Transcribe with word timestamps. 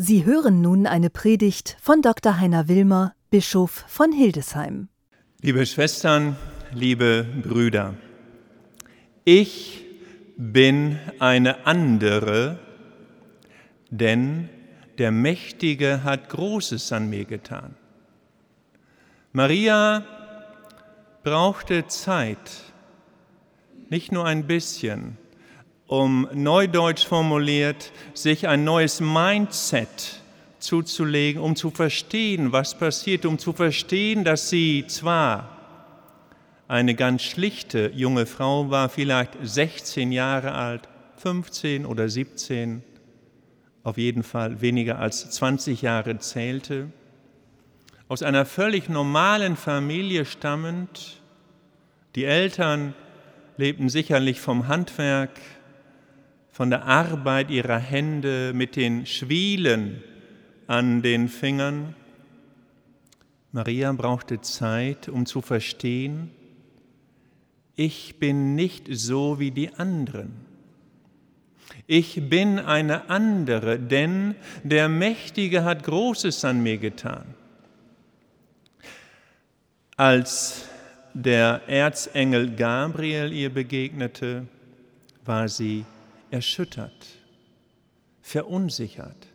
Sie 0.00 0.24
hören 0.24 0.60
nun 0.60 0.86
eine 0.86 1.10
Predigt 1.10 1.76
von 1.82 2.02
Dr. 2.02 2.38
Heiner 2.38 2.68
Wilmer, 2.68 3.16
Bischof 3.30 3.84
von 3.88 4.12
Hildesheim. 4.12 4.88
Liebe 5.42 5.66
Schwestern, 5.66 6.36
liebe 6.72 7.26
Brüder, 7.42 7.94
ich 9.24 9.84
bin 10.36 11.00
eine 11.18 11.66
andere, 11.66 12.60
denn 13.90 14.48
der 14.98 15.10
Mächtige 15.10 16.04
hat 16.04 16.28
Großes 16.28 16.92
an 16.92 17.10
mir 17.10 17.24
getan. 17.24 17.74
Maria 19.32 20.04
brauchte 21.24 21.88
Zeit, 21.88 22.52
nicht 23.90 24.12
nur 24.12 24.26
ein 24.26 24.46
bisschen, 24.46 25.18
um 25.88 26.28
neudeutsch 26.34 27.06
formuliert, 27.06 27.92
sich 28.14 28.46
ein 28.46 28.62
neues 28.62 29.00
Mindset 29.00 30.20
zuzulegen, 30.58 31.40
um 31.42 31.56
zu 31.56 31.70
verstehen, 31.70 32.52
was 32.52 32.78
passiert, 32.78 33.24
um 33.24 33.38
zu 33.38 33.52
verstehen, 33.52 34.22
dass 34.22 34.50
sie 34.50 34.84
zwar 34.86 35.56
eine 36.68 36.94
ganz 36.94 37.22
schlichte 37.22 37.90
junge 37.94 38.26
Frau 38.26 38.70
war, 38.70 38.90
vielleicht 38.90 39.32
16 39.42 40.12
Jahre 40.12 40.52
alt, 40.52 40.88
15 41.16 41.86
oder 41.86 42.08
17, 42.10 42.82
auf 43.82 43.96
jeden 43.96 44.22
Fall 44.22 44.60
weniger 44.60 44.98
als 44.98 45.30
20 45.30 45.80
Jahre 45.80 46.18
zählte, 46.18 46.90
aus 48.08 48.22
einer 48.22 48.44
völlig 48.44 48.90
normalen 48.90 49.56
Familie 49.56 50.26
stammend, 50.26 51.22
die 52.14 52.24
Eltern 52.24 52.94
lebten 53.56 53.88
sicherlich 53.88 54.40
vom 54.40 54.68
Handwerk, 54.68 55.30
von 56.58 56.70
der 56.70 56.86
Arbeit 56.86 57.52
ihrer 57.52 57.78
Hände 57.78 58.50
mit 58.52 58.74
den 58.74 59.06
Schwielen 59.06 60.02
an 60.66 61.02
den 61.02 61.28
Fingern. 61.28 61.94
Maria 63.52 63.92
brauchte 63.92 64.40
Zeit, 64.40 65.08
um 65.08 65.24
zu 65.24 65.40
verstehen, 65.40 66.32
ich 67.76 68.18
bin 68.18 68.56
nicht 68.56 68.88
so 68.90 69.38
wie 69.38 69.52
die 69.52 69.72
anderen. 69.74 70.32
Ich 71.86 72.28
bin 72.28 72.58
eine 72.58 73.08
andere, 73.08 73.78
denn 73.78 74.34
der 74.64 74.88
Mächtige 74.88 75.62
hat 75.62 75.84
Großes 75.84 76.44
an 76.44 76.60
mir 76.60 76.78
getan. 76.78 77.36
Als 79.96 80.68
der 81.14 81.60
Erzengel 81.68 82.56
Gabriel 82.56 83.32
ihr 83.32 83.50
begegnete, 83.54 84.48
war 85.24 85.48
sie 85.48 85.84
erschüttert, 86.30 87.06
verunsichert. 88.20 89.26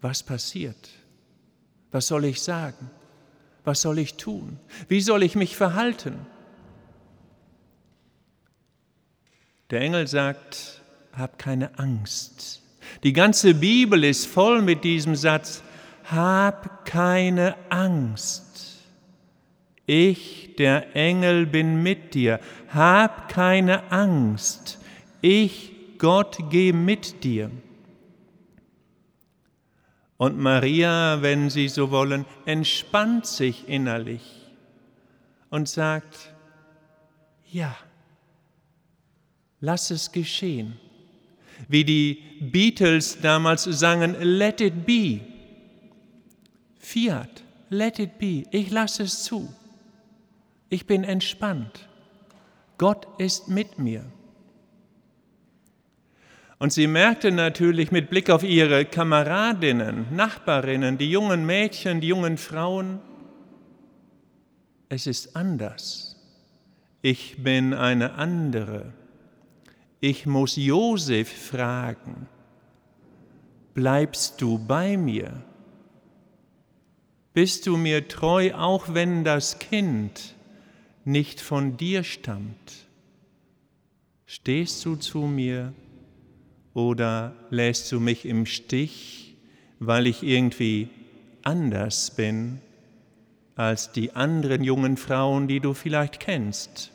Was 0.00 0.22
passiert? 0.22 0.90
Was 1.90 2.08
soll 2.08 2.24
ich 2.24 2.42
sagen? 2.42 2.90
Was 3.64 3.80
soll 3.80 3.98
ich 3.98 4.14
tun? 4.14 4.58
Wie 4.88 5.00
soll 5.00 5.22
ich 5.22 5.34
mich 5.34 5.56
verhalten? 5.56 6.26
Der 9.70 9.80
Engel 9.80 10.06
sagt, 10.06 10.82
hab 11.12 11.38
keine 11.38 11.78
Angst. 11.78 12.62
Die 13.02 13.12
ganze 13.12 13.54
Bibel 13.54 14.04
ist 14.04 14.26
voll 14.26 14.60
mit 14.60 14.84
diesem 14.84 15.16
Satz, 15.16 15.62
hab 16.04 16.84
keine 16.84 17.56
Angst. 17.70 18.44
Ich, 19.86 20.56
der 20.56 20.94
Engel, 20.96 21.46
bin 21.46 21.82
mit 21.82 22.14
dir. 22.14 22.40
Hab 22.72 23.28
keine 23.28 23.90
Angst. 23.90 24.78
Ich 25.20 25.73
Gott, 26.04 26.36
geh 26.50 26.70
mit 26.70 27.24
dir. 27.24 27.50
Und 30.18 30.36
Maria, 30.36 31.22
wenn 31.22 31.48
Sie 31.48 31.66
so 31.66 31.90
wollen, 31.90 32.26
entspannt 32.44 33.24
sich 33.24 33.66
innerlich 33.70 34.20
und 35.48 35.66
sagt, 35.66 36.34
ja, 37.50 37.74
lass 39.60 39.90
es 39.90 40.12
geschehen. 40.12 40.78
Wie 41.68 41.84
die 41.84 42.22
Beatles 42.38 43.18
damals 43.22 43.62
sangen, 43.64 44.14
let 44.20 44.60
it 44.60 44.84
be. 44.84 45.20
Fiat, 46.80 47.42
let 47.70 47.98
it 47.98 48.18
be. 48.18 48.44
Ich 48.50 48.70
lasse 48.70 49.04
es 49.04 49.22
zu. 49.22 49.48
Ich 50.68 50.86
bin 50.86 51.02
entspannt. 51.02 51.88
Gott 52.76 53.08
ist 53.16 53.48
mit 53.48 53.78
mir. 53.78 54.04
Und 56.58 56.72
sie 56.72 56.86
merkte 56.86 57.30
natürlich 57.30 57.90
mit 57.90 58.10
Blick 58.10 58.30
auf 58.30 58.42
ihre 58.42 58.84
Kameradinnen, 58.84 60.06
Nachbarinnen, 60.14 60.98
die 60.98 61.10
jungen 61.10 61.44
Mädchen, 61.44 62.00
die 62.00 62.08
jungen 62.08 62.38
Frauen, 62.38 63.00
es 64.88 65.06
ist 65.06 65.34
anders. 65.34 66.16
Ich 67.02 67.42
bin 67.42 67.74
eine 67.74 68.14
andere. 68.14 68.92
Ich 70.00 70.26
muss 70.26 70.56
Josef 70.56 71.48
fragen, 71.48 72.28
bleibst 73.74 74.40
du 74.40 74.58
bei 74.58 74.96
mir? 74.96 75.42
Bist 77.32 77.66
du 77.66 77.76
mir 77.76 78.06
treu, 78.06 78.54
auch 78.54 78.94
wenn 78.94 79.24
das 79.24 79.58
Kind 79.58 80.36
nicht 81.04 81.40
von 81.40 81.76
dir 81.76 82.04
stammt? 82.04 82.86
Stehst 84.24 84.84
du 84.84 84.94
zu 84.96 85.22
mir? 85.22 85.72
Oder 86.74 87.34
lässt 87.50 87.90
du 87.92 88.00
mich 88.00 88.26
im 88.26 88.46
Stich, 88.46 89.36
weil 89.78 90.08
ich 90.08 90.24
irgendwie 90.24 90.88
anders 91.42 92.10
bin 92.10 92.60
als 93.54 93.92
die 93.92 94.12
anderen 94.12 94.64
jungen 94.64 94.96
Frauen, 94.96 95.46
die 95.46 95.60
du 95.60 95.72
vielleicht 95.72 96.18
kennst? 96.18 96.90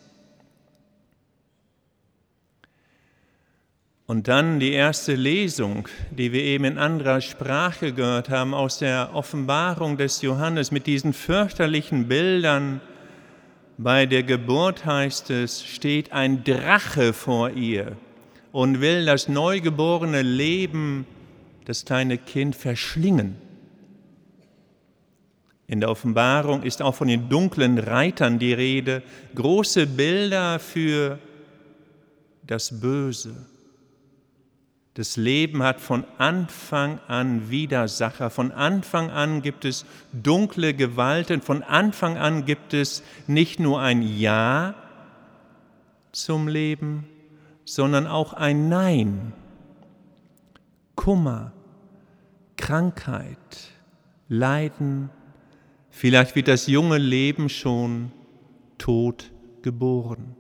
Und 4.05 4.27
dann 4.27 4.59
die 4.59 4.71
erste 4.71 5.13
Lesung, 5.13 5.87
die 6.09 6.33
wir 6.33 6.41
eben 6.41 6.65
in 6.65 6.77
anderer 6.77 7.21
Sprache 7.21 7.93
gehört 7.93 8.29
haben, 8.29 8.55
aus 8.55 8.79
der 8.79 9.11
Offenbarung 9.13 9.97
des 9.97 10.21
Johannes 10.23 10.71
mit 10.71 10.87
diesen 10.87 11.13
fürchterlichen 11.13 12.07
Bildern. 12.07 12.81
Bei 13.77 14.07
der 14.07 14.23
Geburt 14.23 14.83
heißt 14.83 15.29
es, 15.29 15.63
steht 15.63 16.11
ein 16.11 16.43
Drache 16.43 17.13
vor 17.13 17.51
ihr 17.51 17.95
und 18.51 18.81
will 18.81 19.05
das 19.05 19.27
neugeborene 19.27 20.21
Leben, 20.21 21.05
das 21.65 21.85
kleine 21.85 22.17
Kind 22.17 22.55
verschlingen. 22.55 23.35
In 25.67 25.81
der 25.81 25.91
Offenbarung 25.91 26.63
ist 26.63 26.81
auch 26.81 26.95
von 26.95 27.07
den 27.07 27.29
dunklen 27.29 27.77
Reitern 27.77 28.39
die 28.39 28.53
Rede, 28.53 29.03
große 29.35 29.85
Bilder 29.85 30.57
für 30.57 31.19
das 32.47 32.79
Böse. 32.79 33.35
Das 34.95 35.15
Leben 35.15 35.61
hat 35.61 35.79
von 35.79 36.03
Anfang 36.17 36.99
an 37.07 37.51
Widersacher, 37.51 38.31
von 38.31 38.51
Anfang 38.51 39.11
an 39.11 39.43
gibt 39.43 39.63
es 39.63 39.85
dunkle 40.11 40.73
Gewalten, 40.73 41.41
von 41.41 41.61
Anfang 41.61 42.17
an 42.17 42.45
gibt 42.45 42.73
es 42.73 43.03
nicht 43.27 43.59
nur 43.59 43.79
ein 43.79 44.01
Ja 44.01 44.73
zum 46.11 46.47
Leben, 46.47 47.07
sondern 47.69 48.07
auch 48.07 48.33
ein 48.33 48.67
Nein, 48.67 49.31
Kummer, 50.95 51.53
Krankheit, 52.57 53.37
Leiden, 54.27 55.11
vielleicht 55.91 56.35
wird 56.35 56.47
das 56.47 56.65
junge 56.65 56.97
Leben 56.97 57.47
schon 57.47 58.11
tot 58.79 59.31
geboren. 59.61 60.35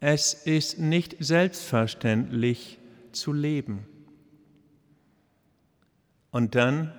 Es 0.00 0.32
ist 0.32 0.78
nicht 0.78 1.14
selbstverständlich 1.18 2.78
zu 3.12 3.34
leben. 3.34 3.86
Und 6.30 6.54
dann 6.54 6.90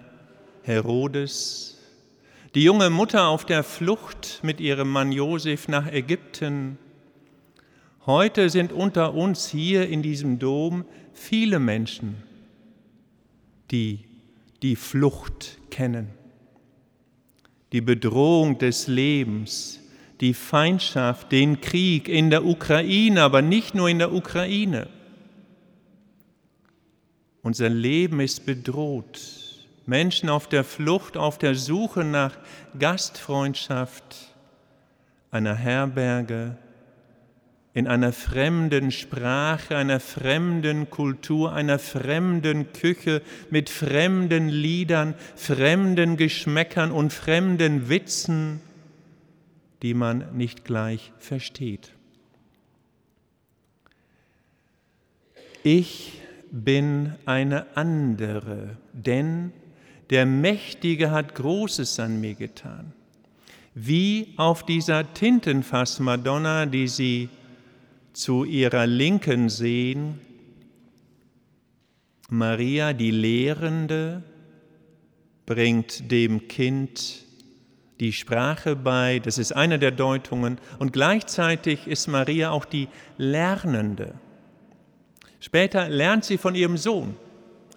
Herodes, 0.62 1.80
die 2.54 2.64
junge 2.64 2.92
Mutter 2.92 3.28
auf 3.28 3.44
der 3.44 3.64
Flucht 3.64 4.42
mit 4.44 4.60
ihrem 4.60 4.92
Mann 4.92 5.12
Josef 5.12 5.68
nach 5.68 5.92
Ägypten, 5.92 6.78
Heute 8.08 8.50
sind 8.50 8.74
unter 8.74 9.14
uns 9.14 9.48
hier 9.48 9.88
in 9.88 10.02
diesem 10.02 10.40
Dom 10.40 10.86
viele 11.14 11.60
Menschen, 11.60 12.16
die 13.70 14.00
die 14.64 14.76
Flucht 14.76 15.60
kennen, 15.70 16.10
die 17.72 17.82
Bedrohung 17.82 18.58
des 18.58 18.88
Lebens, 18.88 19.80
die 20.20 20.34
Feindschaft, 20.34 21.32
den 21.32 21.62
Krieg 21.62 22.08
in 22.08 22.32
der 22.32 22.44
Ukraine, 22.44 23.22
aber 23.22 23.44
nicht 23.44 23.76
nur 23.76 23.88
in 23.88 24.00
der 24.00 24.12
Ukraine. 24.12 24.88
Unser 27.44 27.70
Leben 27.70 28.20
ist 28.20 28.48
bedroht. 28.48 29.20
Menschen 29.86 30.30
auf 30.30 30.48
der 30.48 30.64
Flucht, 30.64 31.18
auf 31.18 31.38
der 31.38 31.54
Suche 31.54 32.04
nach 32.04 32.36
Gastfreundschaft, 32.80 34.36
einer 35.30 35.56
Herberge, 35.56 36.58
in 37.74 37.88
einer 37.88 38.12
fremden 38.12 38.92
Sprache, 38.92 39.78
einer 39.78 40.00
fremden 40.00 40.90
Kultur, 40.90 41.54
einer 41.54 41.80
fremden 41.80 42.74
Küche, 42.74 43.22
mit 43.50 43.70
fremden 43.70 44.50
Liedern, 44.50 45.16
fremden 45.36 46.18
Geschmäckern 46.18 46.92
und 46.92 47.14
fremden 47.14 47.88
Witzen, 47.88 48.62
die 49.82 49.94
man 49.94 50.36
nicht 50.36 50.66
gleich 50.66 51.14
versteht. 51.20 51.94
Ich 55.64 56.22
bin 56.52 57.14
eine 57.26 57.78
andere, 57.78 58.78
denn 58.92 59.54
der 60.10 60.26
Mächtige 60.26 61.12
hat 61.12 61.36
Großes 61.36 62.00
an 62.00 62.20
mir 62.20 62.34
getan. 62.34 62.92
Wie 63.74 64.34
auf 64.36 64.66
dieser 64.66 65.14
Tintenfass-Madonna, 65.14 66.66
die 66.66 66.90
Sie 66.90 67.30
zu 68.14 68.44
ihrer 68.44 68.88
Linken 68.88 69.50
sehen, 69.50 70.20
Maria, 72.30 72.94
die 72.94 73.12
Lehrende, 73.12 74.24
bringt 75.46 76.12
dem 76.12 76.48
Kind 76.48 77.26
die 78.00 78.14
Sprache 78.14 78.76
bei, 78.76 79.20
das 79.20 79.38
ist 79.38 79.52
eine 79.52 79.78
der 79.78 79.92
Deutungen, 79.92 80.60
und 80.80 80.94
gleichzeitig 80.94 81.88
ist 81.88 82.08
Maria 82.08 82.52
auch 82.52 82.66
die 82.66 82.88
Lernende. 83.18 84.16
Später 85.40 85.90
lernt 85.90 86.24
sie 86.26 86.38
von 86.38 86.56
ihrem 86.56 86.78
Sohn, 86.78 87.16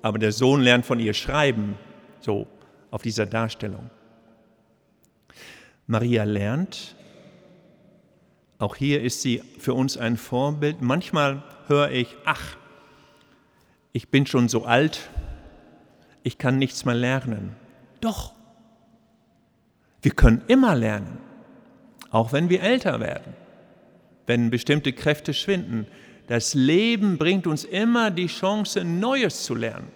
aber 0.03 0.19
der 0.19 0.33
Sohn 0.33 0.61
lernt 0.61 0.87
von 0.87 1.01
ihr 1.01 1.15
schreiben, 1.15 1.77
so 2.21 2.47
auf 2.91 3.03
dieser 3.03 3.27
Darstellung. 3.27 3.91
Maria 5.87 6.25
lernt, 6.25 6.95
auch 8.59 8.77
hier 8.77 9.03
ist 9.03 9.23
sie 9.23 9.43
für 9.59 9.75
uns 9.75 9.97
ein 9.97 10.17
Vorbild. 10.17 10.81
Manchmal 10.81 11.43
höre 11.67 11.91
ich, 11.91 12.17
ach, 12.25 12.57
ich 13.93 14.09
bin 14.09 14.27
schon 14.27 14.49
so 14.49 14.65
alt, 14.65 15.09
ich 16.23 16.39
kann 16.39 16.59
nichts 16.59 16.85
mehr 16.85 16.95
lernen. 16.95 17.57
Doch, 18.01 18.33
wir 20.03 20.13
können 20.13 20.43
immer 20.49 20.75
lernen, 20.75 21.19
auch 22.11 22.33
wenn 22.33 22.49
wir 22.49 22.63
älter 22.63 23.01
werden, 23.01 23.35
wenn 24.27 24.51
bestimmte 24.51 24.93
Kräfte 24.93 25.35
schwinden. 25.35 25.87
Das 26.27 26.55
Leben 26.55 27.19
bringt 27.19 27.47
uns 27.47 27.65
immer 27.65 28.11
die 28.11 28.27
Chance, 28.27 28.85
Neues 28.85 29.45
zu 29.45 29.55
lernen, 29.55 29.91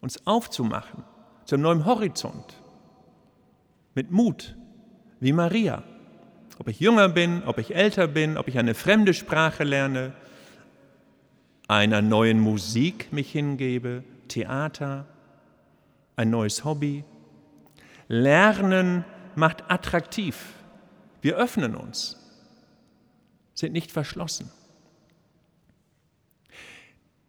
uns 0.00 0.26
aufzumachen 0.26 1.04
zu 1.44 1.54
einem 1.54 1.62
neuen 1.62 1.84
Horizont, 1.86 2.54
mit 3.94 4.10
Mut, 4.10 4.56
wie 5.20 5.32
Maria. 5.32 5.82
Ob 6.58 6.68
ich 6.68 6.80
jünger 6.80 7.08
bin, 7.08 7.42
ob 7.44 7.58
ich 7.58 7.74
älter 7.74 8.08
bin, 8.08 8.38
ob 8.38 8.48
ich 8.48 8.58
eine 8.58 8.74
fremde 8.74 9.12
Sprache 9.12 9.64
lerne, 9.64 10.12
einer 11.68 12.00
neuen 12.00 12.40
Musik 12.40 13.12
mich 13.12 13.30
hingebe, 13.30 14.04
Theater, 14.28 15.06
ein 16.16 16.30
neues 16.30 16.64
Hobby. 16.64 17.04
Lernen 18.08 19.04
macht 19.34 19.70
attraktiv. 19.70 20.54
Wir 21.20 21.36
öffnen 21.36 21.74
uns, 21.74 22.16
sind 23.54 23.72
nicht 23.72 23.92
verschlossen. 23.92 24.50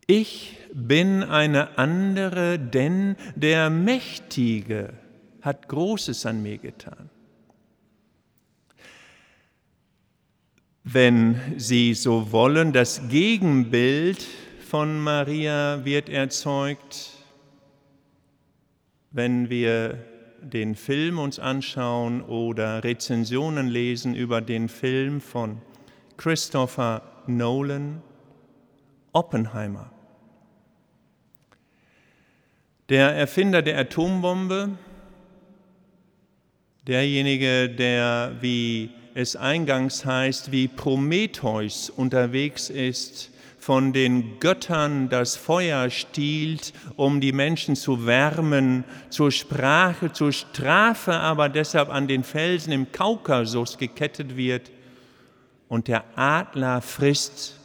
Ich 0.05 0.57
bin 0.73 1.23
eine 1.23 1.77
andere, 1.77 2.59
denn 2.59 3.17
der 3.35 3.69
Mächtige 3.69 4.93
hat 5.41 5.67
Großes 5.67 6.25
an 6.25 6.41
mir 6.41 6.59
getan. 6.59 7.09
Wenn 10.99 11.39
Sie 11.57 11.93
so 11.93 12.31
wollen, 12.31 12.73
das 12.73 13.07
Gegenbild 13.07 14.25
von 14.67 14.99
Maria 14.99 15.85
wird 15.85 16.09
erzeugt, 16.09 17.11
wenn 19.11 19.47
wir 19.51 20.03
den 20.41 20.73
Film 20.73 21.19
uns 21.19 21.37
anschauen 21.37 22.23
oder 22.23 22.83
Rezensionen 22.83 23.67
lesen 23.67 24.15
über 24.15 24.41
den 24.41 24.69
Film 24.69 25.21
von 25.21 25.61
Christopher 26.17 27.03
Nolan, 27.27 28.01
Oppenheimer. 29.13 29.91
Der 32.89 33.15
Erfinder 33.15 33.61
der 33.61 33.77
Atombombe, 33.77 34.69
derjenige, 36.87 37.69
der, 37.69 38.35
wie 38.41 38.89
es 39.17 39.35
eingangs 39.35 40.05
heißt, 40.05 40.51
wie 40.51 40.67
Prometheus 40.67 41.89
unterwegs 41.89 42.69
ist, 42.69 43.31
von 43.57 43.91
den 43.91 44.39
Göttern 44.39 45.09
das 45.09 45.35
Feuer 45.35 45.89
stiehlt, 45.89 46.71
um 46.97 47.19
die 47.19 47.31
Menschen 47.31 47.75
zu 47.75 48.05
wärmen, 48.05 48.83
zur 49.09 49.31
Sprache, 49.31 50.13
zur 50.13 50.31
Strafe, 50.31 51.13
aber 51.15 51.49
deshalb 51.49 51.89
an 51.89 52.07
den 52.07 52.23
Felsen 52.23 52.71
im 52.71 52.91
Kaukasus 52.91 53.79
gekettet 53.79 54.37
wird. 54.37 54.69
Und 55.67 55.87
der 55.87 56.03
Adler 56.15 56.83
frisst 56.83 57.55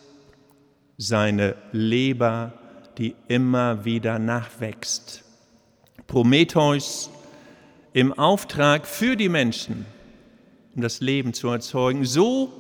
seine 0.97 1.55
Leber 1.71 2.55
die 2.97 3.15
immer 3.29 3.85
wieder 3.85 4.19
nachwächst. 4.19 5.23
Prometheus 6.07 7.11
im 7.93 8.15
Auftrag 8.15 8.87
für 8.87 9.17
die 9.17 9.29
Menschen, 9.29 9.85
um 10.75 10.83
das 10.83 11.01
Leben 11.01 11.35
zu 11.35 11.49
erzeugen. 11.49 12.05
So 12.05 12.53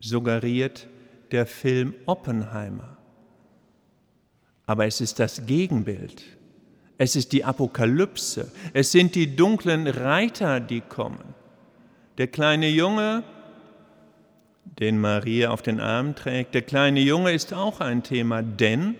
suggeriert 0.00 0.86
der 1.32 1.46
Film 1.46 1.94
Oppenheimer. 2.06 2.96
Aber 4.66 4.86
es 4.86 5.00
ist 5.00 5.18
das 5.18 5.46
Gegenbild. 5.46 6.22
Es 6.98 7.14
ist 7.14 7.32
die 7.32 7.44
Apokalypse. 7.44 8.50
Es 8.72 8.92
sind 8.92 9.14
die 9.14 9.36
dunklen 9.36 9.86
Reiter, 9.86 10.60
die 10.60 10.80
kommen. 10.80 11.34
Der 12.18 12.26
kleine 12.26 12.68
Junge 12.68 13.22
den 14.78 15.00
Maria 15.00 15.50
auf 15.50 15.62
den 15.62 15.80
Arm 15.80 16.14
trägt. 16.14 16.54
Der 16.54 16.62
kleine 16.62 17.00
Junge 17.00 17.32
ist 17.32 17.54
auch 17.54 17.80
ein 17.80 18.02
Thema, 18.02 18.42
denn 18.42 18.96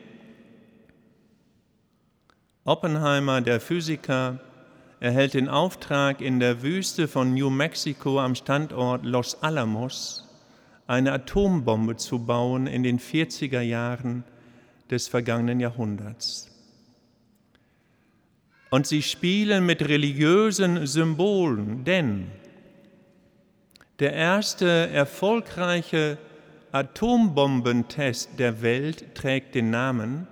Oppenheimer, 2.64 3.40
der 3.40 3.60
Physiker, 3.60 4.40
erhält 5.00 5.34
den 5.34 5.48
Auftrag, 5.48 6.20
in 6.20 6.40
der 6.40 6.62
Wüste 6.62 7.08
von 7.08 7.34
New 7.34 7.50
Mexico 7.50 8.20
am 8.20 8.34
Standort 8.34 9.04
Los 9.04 9.42
Alamos 9.42 10.26
eine 10.86 11.12
Atombombe 11.12 11.96
zu 11.96 12.24
bauen 12.24 12.66
in 12.66 12.82
den 12.82 12.98
40er 12.98 13.60
Jahren 13.60 14.24
des 14.90 15.08
vergangenen 15.08 15.60
Jahrhunderts. 15.60 16.50
Und 18.70 18.86
sie 18.86 19.02
spielen 19.02 19.66
mit 19.66 19.82
religiösen 19.82 20.86
Symbolen, 20.86 21.84
denn 21.84 22.30
der 23.98 24.12
erste 24.12 24.66
erfolgreiche 24.66 26.18
Atombombentest 26.72 28.38
der 28.38 28.60
Welt 28.60 29.14
trägt 29.14 29.54
den 29.54 29.70
Namen 29.70 30.26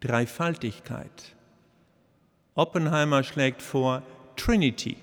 Dreifaltigkeit. 0.00 1.34
Oppenheimer 2.54 3.24
schlägt 3.24 3.62
vor 3.62 4.02
Trinity. 4.36 4.96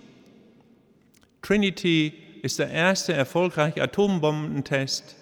Trinity 1.42 2.14
ist 2.42 2.60
der 2.60 2.70
erste 2.70 3.14
erfolgreiche 3.14 3.82
Atombombentest 3.82 5.16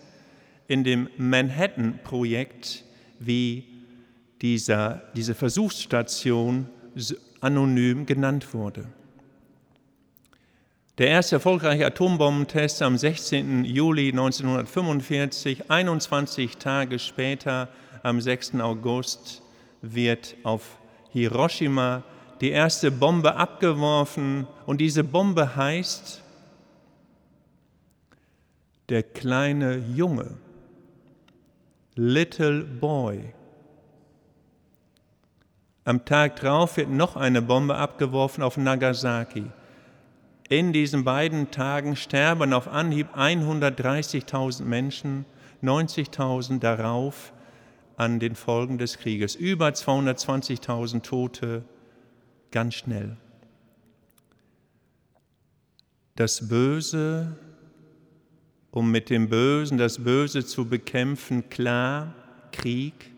in 0.68 0.84
dem 0.84 1.10
Manhattan-Projekt, 1.18 2.84
wie 3.20 3.66
dieser, 4.42 5.02
diese 5.16 5.34
Versuchsstation 5.34 6.68
anonym 7.42 8.06
genannt 8.06 8.54
wurde. 8.54 8.86
Der 11.00 11.08
erste 11.08 11.38
erfolgreiche 11.38 11.86
Atombombentest 11.86 12.82
am 12.82 12.98
16. 12.98 13.66
Juli 13.66 14.10
1945, 14.10 15.72
21 15.72 16.58
Tage 16.58 17.00
später, 17.00 17.70
am 18.04 18.22
6. 18.22 18.56
August, 18.56 19.42
wird 19.82 20.36
auf 20.44 20.78
Hiroshima 21.12 22.04
die 22.42 22.52
erste 22.52 22.92
Bombe 22.92 23.36
abgeworfen 23.36 24.48
und 24.66 24.80
diese 24.80 25.04
Bombe 25.04 25.56
heißt 25.56 26.24
der 28.90 29.04
kleine 29.04 29.78
Junge, 29.78 30.38
Little 31.96 32.64
Boy. 32.64 33.34
Am 35.84 36.06
Tag 36.06 36.38
darauf 36.38 36.78
wird 36.78 36.90
noch 36.90 37.16
eine 37.16 37.42
Bombe 37.42 37.76
abgeworfen 37.76 38.44
auf 38.44 38.58
Nagasaki. 38.58 39.46
In 40.48 40.74
diesen 40.74 41.04
beiden 41.04 41.52
Tagen 41.52 41.96
sterben 41.96 42.54
auf 42.54 42.68
Anhieb 42.68 43.16
130.000 43.16 44.64
Menschen, 44.64 45.26
90.000 45.62 46.60
darauf 46.60 47.34
an 47.98 48.20
den 48.20 48.36
Folgen 48.36 48.78
des 48.78 48.98
Krieges, 48.98 49.36
über 49.36 49.68
220.000 49.70 51.02
Tote 51.04 51.64
ganz 52.52 52.76
schnell. 52.76 53.18
Das 56.16 56.48
Böse 56.48 57.38
um 58.72 58.92
mit 58.92 59.10
dem 59.10 59.30
Bösen 59.30 59.78
das 59.78 60.04
Böse 60.04 60.46
zu 60.46 60.66
bekämpfen, 60.66 61.50
klar, 61.50 62.14
Krieg, 62.52 63.12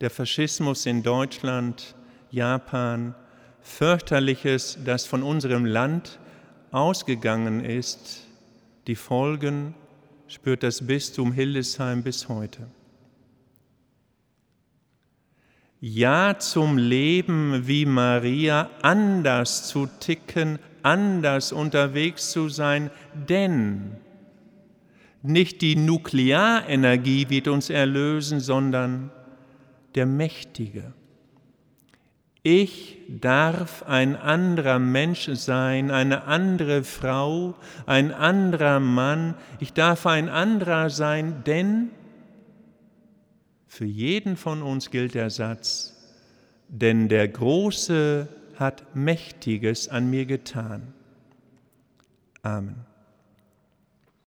der 0.00 0.10
Faschismus 0.10 0.86
in 0.86 1.02
Deutschland, 1.02 1.94
Japan, 2.30 3.14
fürchterliches, 3.60 4.78
das 4.84 5.06
von 5.06 5.22
unserem 5.22 5.64
Land 5.64 6.18
ausgegangen 6.70 7.64
ist, 7.64 8.22
die 8.86 8.96
Folgen 8.96 9.74
spürt 10.26 10.62
das 10.62 10.86
Bistum 10.86 11.32
Hildesheim 11.32 12.02
bis 12.02 12.28
heute. 12.28 12.66
Ja 15.84 16.38
zum 16.38 16.78
Leben 16.78 17.66
wie 17.66 17.86
Maria, 17.86 18.70
anders 18.82 19.66
zu 19.66 19.88
ticken, 19.98 20.60
anders 20.84 21.50
unterwegs 21.50 22.30
zu 22.30 22.48
sein, 22.48 22.92
denn 23.12 23.96
nicht 25.22 25.60
die 25.60 25.74
Nuklearenergie 25.74 27.30
wird 27.30 27.48
uns 27.48 27.68
erlösen, 27.68 28.38
sondern 28.38 29.10
der 29.96 30.06
Mächtige. 30.06 30.92
Ich 32.44 32.98
darf 33.08 33.82
ein 33.82 34.14
anderer 34.14 34.78
Mensch 34.78 35.30
sein, 35.32 35.90
eine 35.90 36.28
andere 36.28 36.84
Frau, 36.84 37.56
ein 37.86 38.14
anderer 38.14 38.78
Mann, 38.78 39.34
ich 39.58 39.72
darf 39.72 40.06
ein 40.06 40.28
anderer 40.28 40.90
sein, 40.90 41.42
denn 41.44 41.90
für 43.72 43.86
jeden 43.86 44.36
von 44.36 44.60
uns 44.60 44.90
gilt 44.90 45.14
der 45.14 45.30
Satz, 45.30 45.94
denn 46.68 47.08
der 47.08 47.26
Große 47.26 48.28
hat 48.56 48.94
Mächtiges 48.94 49.88
an 49.88 50.10
mir 50.10 50.26
getan. 50.26 50.92
Amen. 52.42 52.91